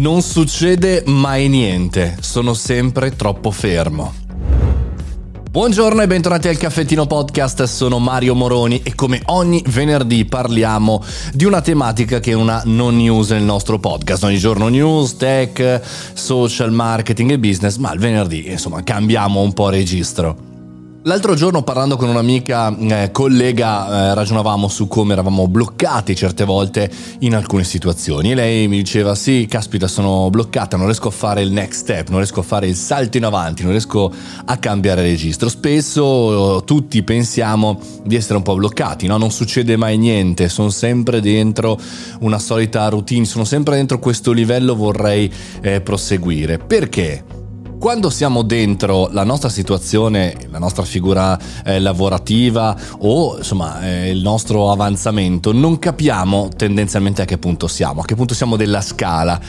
Non 0.00 0.22
succede 0.22 1.02
mai 1.04 1.48
niente, 1.48 2.16
sono 2.20 2.54
sempre 2.54 3.14
troppo 3.16 3.50
fermo. 3.50 4.14
Buongiorno 5.50 6.00
e 6.00 6.06
bentornati 6.06 6.48
al 6.48 6.56
Caffettino 6.56 7.06
Podcast, 7.06 7.64
sono 7.64 7.98
Mario 7.98 8.34
Moroni 8.34 8.80
e 8.82 8.94
come 8.94 9.20
ogni 9.26 9.62
venerdì 9.66 10.24
parliamo 10.24 11.04
di 11.34 11.44
una 11.44 11.60
tematica 11.60 12.18
che 12.18 12.30
è 12.30 12.34
una 12.34 12.62
non 12.64 12.96
news 12.96 13.28
nel 13.32 13.42
nostro 13.42 13.78
podcast. 13.78 14.24
Ogni 14.24 14.38
giorno 14.38 14.68
news, 14.68 15.18
tech, 15.18 15.82
social, 16.14 16.72
marketing 16.72 17.32
e 17.32 17.38
business, 17.38 17.76
ma 17.76 17.92
il 17.92 18.00
venerdì 18.00 18.50
insomma 18.50 18.82
cambiamo 18.82 19.42
un 19.42 19.52
po' 19.52 19.68
registro. 19.68 20.49
L'altro 21.04 21.34
giorno 21.34 21.62
parlando 21.62 21.96
con 21.96 22.10
un'amica 22.10 22.76
eh, 22.76 23.10
collega 23.10 24.10
eh, 24.10 24.14
ragionavamo 24.14 24.68
su 24.68 24.86
come 24.86 25.14
eravamo 25.14 25.48
bloccati 25.48 26.14
certe 26.14 26.44
volte 26.44 26.90
in 27.20 27.34
alcune 27.34 27.64
situazioni 27.64 28.32
e 28.32 28.34
lei 28.34 28.68
mi 28.68 28.76
diceva 28.76 29.14
sì 29.14 29.46
caspita 29.48 29.88
sono 29.88 30.28
bloccata 30.28 30.76
non 30.76 30.84
riesco 30.84 31.08
a 31.08 31.10
fare 31.10 31.40
il 31.40 31.52
next 31.52 31.80
step 31.80 32.08
non 32.10 32.18
riesco 32.18 32.40
a 32.40 32.42
fare 32.42 32.66
il 32.66 32.76
salto 32.76 33.16
in 33.16 33.24
avanti 33.24 33.62
non 33.62 33.70
riesco 33.70 34.12
a 34.44 34.56
cambiare 34.58 35.00
registro 35.00 35.48
spesso 35.48 36.58
eh, 36.58 36.64
tutti 36.64 37.02
pensiamo 37.02 37.80
di 38.04 38.14
essere 38.14 38.36
un 38.36 38.42
po' 38.42 38.56
bloccati 38.56 39.06
no? 39.06 39.16
non 39.16 39.30
succede 39.30 39.78
mai 39.78 39.96
niente 39.96 40.50
sono 40.50 40.68
sempre 40.68 41.22
dentro 41.22 41.80
una 42.20 42.38
solita 42.38 42.86
routine 42.90 43.24
sono 43.24 43.44
sempre 43.44 43.76
dentro 43.76 43.98
questo 43.98 44.32
livello 44.32 44.74
vorrei 44.74 45.32
eh, 45.62 45.80
proseguire 45.80 46.58
perché? 46.58 47.39
Quando 47.80 48.10
siamo 48.10 48.42
dentro 48.42 49.08
la 49.10 49.24
nostra 49.24 49.48
situazione, 49.48 50.36
la 50.50 50.58
nostra 50.58 50.84
figura 50.84 51.38
eh, 51.64 51.80
lavorativa 51.80 52.76
o 52.98 53.38
insomma 53.38 53.80
eh, 53.80 54.10
il 54.10 54.20
nostro 54.20 54.70
avanzamento, 54.70 55.50
non 55.52 55.78
capiamo 55.78 56.50
tendenzialmente 56.54 57.22
a 57.22 57.24
che 57.24 57.38
punto 57.38 57.68
siamo, 57.68 58.02
a 58.02 58.04
che 58.04 58.14
punto 58.14 58.34
siamo 58.34 58.56
della 58.56 58.82
scala. 58.82 59.40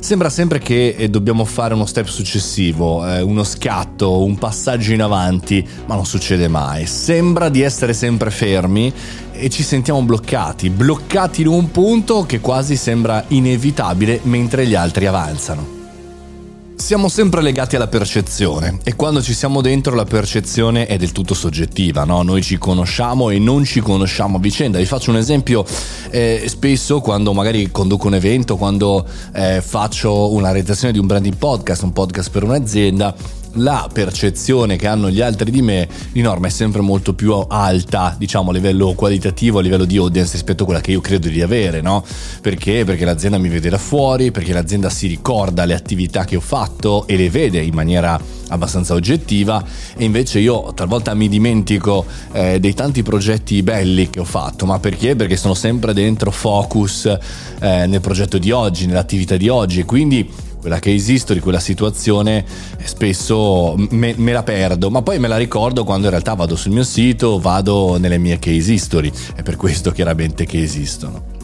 Sembra 0.00 0.28
sempre 0.28 0.58
che 0.58 0.96
eh, 0.98 1.08
dobbiamo 1.08 1.46
fare 1.46 1.72
uno 1.72 1.86
step 1.86 2.06
successivo, 2.06 3.08
eh, 3.08 3.22
uno 3.22 3.42
scatto, 3.42 4.22
un 4.22 4.36
passaggio 4.36 4.92
in 4.92 5.00
avanti, 5.00 5.66
ma 5.86 5.94
non 5.94 6.04
succede 6.04 6.46
mai. 6.46 6.84
Sembra 6.84 7.48
di 7.48 7.62
essere 7.62 7.94
sempre 7.94 8.30
fermi 8.30 8.92
e 9.32 9.48
ci 9.48 9.62
sentiamo 9.62 10.02
bloccati, 10.02 10.68
bloccati 10.68 11.40
in 11.40 11.48
un 11.48 11.70
punto 11.70 12.26
che 12.26 12.40
quasi 12.40 12.76
sembra 12.76 13.24
inevitabile 13.28 14.20
mentre 14.24 14.66
gli 14.66 14.74
altri 14.74 15.06
avanzano. 15.06 15.77
Siamo 16.78 17.08
sempre 17.08 17.42
legati 17.42 17.76
alla 17.76 17.88
percezione 17.88 18.78
e 18.82 18.94
quando 18.94 19.20
ci 19.20 19.34
siamo 19.34 19.60
dentro 19.60 19.94
la 19.94 20.04
percezione 20.04 20.86
è 20.86 20.96
del 20.96 21.12
tutto 21.12 21.34
soggettiva, 21.34 22.04
no? 22.04 22.22
Noi 22.22 22.40
ci 22.40 22.56
conosciamo 22.56 23.28
e 23.28 23.38
non 23.38 23.64
ci 23.64 23.80
conosciamo 23.80 24.38
a 24.38 24.40
vicenda. 24.40 24.78
Vi 24.78 24.86
faccio 24.86 25.10
un 25.10 25.16
esempio, 25.18 25.66
eh, 26.08 26.44
spesso 26.46 27.00
quando 27.00 27.34
magari 27.34 27.70
conduco 27.70 28.06
un 28.06 28.14
evento, 28.14 28.56
quando 28.56 29.04
eh, 29.34 29.60
faccio 29.60 30.32
una 30.32 30.50
realizzazione 30.50 30.94
di 30.94 30.98
un 30.98 31.06
branding 31.06 31.36
podcast, 31.36 31.82
un 31.82 31.92
podcast 31.92 32.30
per 32.30 32.44
un'azienda, 32.44 33.14
la 33.54 33.88
percezione 33.92 34.76
che 34.76 34.86
hanno 34.86 35.10
gli 35.10 35.20
altri 35.20 35.50
di 35.50 35.62
me 35.62 35.88
di 36.12 36.20
norma 36.20 36.46
è 36.46 36.50
sempre 36.50 36.80
molto 36.80 37.14
più 37.14 37.32
alta, 37.32 38.14
diciamo 38.18 38.50
a 38.50 38.52
livello 38.52 38.92
qualitativo, 38.94 39.58
a 39.58 39.62
livello 39.62 39.84
di 39.84 39.96
audience 39.96 40.32
rispetto 40.32 40.62
a 40.62 40.66
quella 40.66 40.80
che 40.80 40.92
io 40.92 41.00
credo 41.00 41.28
di 41.28 41.42
avere, 41.42 41.80
no? 41.80 42.04
Perché? 42.40 42.84
Perché 42.84 43.04
l'azienda 43.04 43.38
mi 43.38 43.48
vede 43.48 43.68
da 43.68 43.78
fuori, 43.78 44.30
perché 44.30 44.52
l'azienda 44.52 44.90
si 44.90 45.06
ricorda 45.06 45.64
le 45.64 45.74
attività 45.74 46.24
che 46.24 46.36
ho 46.36 46.40
fatto 46.40 47.06
e 47.06 47.16
le 47.16 47.30
vede 47.30 47.60
in 47.60 47.74
maniera 47.74 48.20
abbastanza 48.48 48.94
oggettiva 48.94 49.62
e 49.96 50.04
invece 50.04 50.38
io 50.38 50.72
talvolta 50.74 51.14
mi 51.14 51.28
dimentico 51.28 52.06
eh, 52.32 52.58
dei 52.60 52.74
tanti 52.74 53.02
progetti 53.02 53.62
belli 53.62 54.10
che 54.10 54.20
ho 54.20 54.24
fatto, 54.24 54.66
ma 54.66 54.78
perché? 54.78 55.16
Perché 55.16 55.36
sono 55.36 55.54
sempre 55.54 55.92
dentro 55.92 56.30
focus 56.30 57.06
eh, 57.60 57.86
nel 57.86 58.00
progetto 58.00 58.38
di 58.38 58.50
oggi, 58.50 58.86
nell'attività 58.86 59.36
di 59.36 59.48
oggi 59.48 59.80
e 59.80 59.84
quindi 59.84 60.28
quella 60.58 60.78
case 60.78 61.12
history, 61.12 61.40
quella 61.40 61.60
situazione, 61.60 62.44
spesso 62.82 63.74
me, 63.90 64.14
me, 64.16 64.32
la 64.32 64.42
perdo, 64.42 64.90
ma 64.90 65.02
poi 65.02 65.18
me 65.18 65.28
la 65.28 65.36
ricordo 65.36 65.84
quando 65.84 66.04
in 66.04 66.10
realtà 66.10 66.34
vado 66.34 66.56
sul 66.56 66.72
mio 66.72 66.84
sito, 66.84 67.38
vado 67.38 67.98
nelle 67.98 68.18
mie 68.18 68.38
case 68.38 68.72
history, 68.72 69.10
è 69.34 69.42
per 69.42 69.56
questo 69.56 69.90
chiaramente 69.90 70.44
che 70.44 70.60
esistono. 70.62 71.37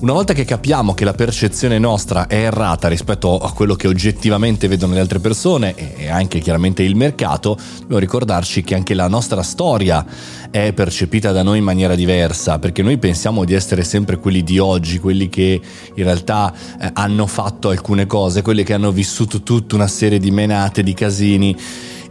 Una 0.00 0.12
volta 0.12 0.32
che 0.32 0.44
capiamo 0.44 0.94
che 0.94 1.04
la 1.04 1.12
percezione 1.12 1.76
nostra 1.80 2.28
è 2.28 2.36
errata 2.36 2.86
rispetto 2.86 3.36
a 3.36 3.52
quello 3.52 3.74
che 3.74 3.88
oggettivamente 3.88 4.68
vedono 4.68 4.94
le 4.94 5.00
altre 5.00 5.18
persone 5.18 5.74
e 5.96 6.08
anche 6.08 6.38
chiaramente 6.38 6.84
il 6.84 6.94
mercato, 6.94 7.58
dobbiamo 7.80 7.98
ricordarci 7.98 8.62
che 8.62 8.76
anche 8.76 8.94
la 8.94 9.08
nostra 9.08 9.42
storia 9.42 10.06
è 10.52 10.72
percepita 10.72 11.32
da 11.32 11.42
noi 11.42 11.58
in 11.58 11.64
maniera 11.64 11.96
diversa, 11.96 12.60
perché 12.60 12.80
noi 12.80 12.96
pensiamo 12.98 13.44
di 13.44 13.54
essere 13.54 13.82
sempre 13.82 14.18
quelli 14.18 14.44
di 14.44 14.60
oggi, 14.60 15.00
quelli 15.00 15.28
che 15.28 15.60
in 15.92 16.04
realtà 16.04 16.54
eh, 16.80 16.90
hanno 16.92 17.26
fatto 17.26 17.70
alcune 17.70 18.06
cose, 18.06 18.40
quelli 18.40 18.62
che 18.62 18.74
hanno 18.74 18.92
vissuto 18.92 19.42
tutta 19.42 19.74
una 19.74 19.88
serie 19.88 20.20
di 20.20 20.30
menate, 20.30 20.84
di 20.84 20.94
casini. 20.94 21.56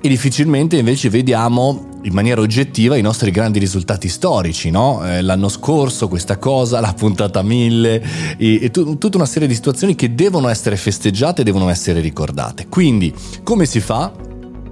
E 0.02 0.09
difficilmente 0.09 0.75
invece 0.75 1.09
vediamo 1.09 1.96
in 2.07 2.13
maniera 2.13 2.40
oggettiva 2.40 2.95
i 2.95 3.01
nostri 3.01 3.31
grandi 3.31 3.59
risultati 3.59 4.07
storici, 4.07 4.69
no? 4.69 5.06
eh, 5.06 5.22
l'anno 5.22 5.50
scorso 5.50 6.07
questa 6.07 6.38
cosa, 6.38 6.79
la 6.79 6.94
puntata 6.94 7.41
1000 7.41 8.03
e, 8.38 8.63
e 8.63 8.72
t- 8.72 8.97
tutta 8.97 9.18
una 9.18 9.25
serie 9.25 9.47
di 9.47 9.53
situazioni 9.53 9.94
che 9.94 10.16
devono 10.16 10.47
essere 10.47 10.78
festeggiate 10.78 11.41
e 11.41 11.44
devono 11.44 11.69
essere 11.69 12.00
ricordate. 12.00 12.68
Quindi 12.69 13.13
come 13.44 13.66
si 13.66 13.81
fa? 13.81 14.27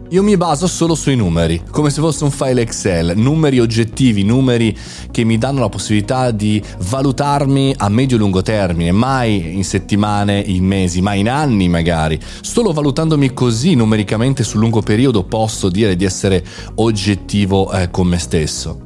Io 0.10 0.22
mi 0.22 0.38
baso 0.38 0.68
solo 0.68 0.94
sui 0.94 1.16
numeri, 1.16 1.64
come 1.72 1.90
se 1.90 2.00
fosse 2.00 2.24
un 2.24 2.30
file 2.30 2.62
Excel, 2.62 3.14
numeri 3.16 3.60
oggettivi, 3.60 4.24
numeri 4.24 4.78
che 5.10 5.24
mi 5.24 5.40
danno 5.40 5.62
la 5.62 5.70
possibilità 5.70 6.30
di 6.30 6.62
valutarmi 6.78 7.74
a 7.76 7.90
medio-lungo 7.90 8.44
termine, 8.44 8.92
mai 8.92 9.56
in 9.56 9.64
settimane, 9.64 10.40
in 10.40 10.64
mesi, 10.64 11.02
mai 11.02 11.22
in 11.22 11.30
anni 11.30 11.68
magari. 11.70 12.20
Solo 12.42 12.72
valutandomi 12.72 13.34
così 13.34 13.74
numericamente 13.74 14.44
sul 14.44 14.60
lungo 14.60 14.84
periodo 14.84 15.24
posso 15.24 15.70
dire 15.70 15.96
di 15.96 16.06
essere 16.06 16.46
oggettivo 16.76 17.72
eh, 17.72 17.90
con 17.90 18.06
me 18.06 18.20
stesso. 18.20 18.82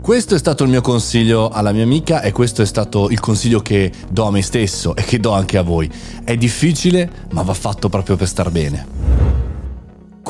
Questo 0.00 0.36
è 0.36 0.38
stato 0.38 0.62
il 0.62 0.70
mio 0.70 0.80
consiglio 0.82 1.48
alla 1.48 1.72
mia 1.72 1.82
amica 1.82 2.22
e 2.22 2.30
questo 2.30 2.62
è 2.62 2.66
stato 2.66 3.10
il 3.10 3.18
consiglio 3.18 3.60
che 3.60 3.90
do 4.08 4.24
a 4.24 4.30
me 4.30 4.40
stesso 4.40 4.94
e 4.94 5.02
che 5.02 5.18
do 5.18 5.32
anche 5.32 5.58
a 5.58 5.62
voi. 5.62 5.90
È 6.22 6.36
difficile, 6.36 7.26
ma 7.32 7.42
va 7.42 7.54
fatto 7.54 7.88
proprio 7.88 8.14
per 8.14 8.28
star 8.28 8.50
bene. 8.52 8.99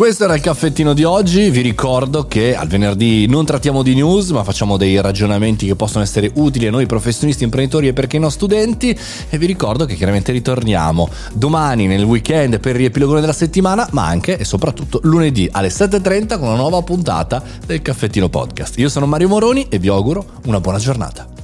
Questo 0.00 0.25
era 0.25 0.34
il 0.34 0.41
caffettino 0.41 0.94
di 0.94 1.05
oggi, 1.05 1.50
vi 1.50 1.61
ricordo 1.61 2.27
che 2.27 2.56
al 2.56 2.69
venerdì 2.69 3.27
non 3.27 3.44
trattiamo 3.44 3.83
di 3.83 3.94
news 3.94 4.31
ma 4.31 4.43
facciamo 4.44 4.78
dei 4.78 4.99
ragionamenti 4.99 5.66
che 5.66 5.77
possono 5.77 6.03
essere 6.03 6.31
utili 6.37 6.69
a 6.69 6.71
noi 6.71 6.87
professionisti, 6.87 7.44
imprenditori 7.44 7.88
e 7.88 7.93
perché 7.93 8.19
no 8.19 8.31
studenti 8.31 8.99
e 9.28 9.37
vi 9.37 9.44
ricordo 9.44 9.84
che 9.84 9.97
chiaramente 9.97 10.33
ritorniamo 10.33 11.06
domani 11.34 11.87
nel 11.87 12.05
weekend 12.05 12.61
per 12.61 12.77
il 12.77 12.78
riepilogo 12.78 13.21
della 13.21 13.34
settimana 13.34 13.87
ma 13.91 14.06
anche 14.06 14.38
e 14.38 14.44
soprattutto 14.47 15.00
lunedì 15.03 15.47
alle 15.53 15.69
7.30 15.69 16.38
con 16.38 16.49
una 16.49 16.56
nuova 16.56 16.81
puntata 16.81 17.43
del 17.67 17.82
caffettino 17.82 18.31
podcast. 18.31 18.78
Io 18.78 18.88
sono 18.88 19.05
Mario 19.05 19.28
Moroni 19.28 19.67
e 19.69 19.78
vi 19.78 19.88
auguro 19.88 20.25
una 20.47 20.61
buona 20.61 20.78
giornata. 20.78 21.40